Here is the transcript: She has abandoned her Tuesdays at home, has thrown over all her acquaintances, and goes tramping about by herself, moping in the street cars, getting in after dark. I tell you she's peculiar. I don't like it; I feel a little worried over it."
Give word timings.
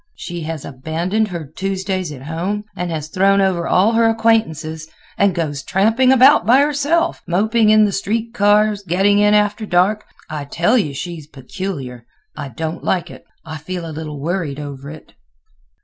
She 0.15 0.41
has 0.41 0.65
abandoned 0.65 1.27
her 1.27 1.45
Tuesdays 1.45 2.11
at 2.11 2.23
home, 2.23 2.63
has 2.75 3.07
thrown 3.09 3.39
over 3.39 3.67
all 3.67 3.91
her 3.91 4.09
acquaintances, 4.09 4.87
and 5.15 5.35
goes 5.35 5.61
tramping 5.61 6.11
about 6.11 6.43
by 6.43 6.61
herself, 6.61 7.21
moping 7.27 7.69
in 7.69 7.85
the 7.85 7.91
street 7.91 8.33
cars, 8.33 8.81
getting 8.81 9.19
in 9.19 9.35
after 9.35 9.67
dark. 9.67 10.05
I 10.27 10.45
tell 10.45 10.75
you 10.75 10.95
she's 10.95 11.27
peculiar. 11.27 12.07
I 12.35 12.49
don't 12.49 12.83
like 12.83 13.11
it; 13.11 13.25
I 13.45 13.57
feel 13.59 13.87
a 13.87 13.93
little 13.93 14.19
worried 14.19 14.59
over 14.59 14.89
it." 14.89 15.13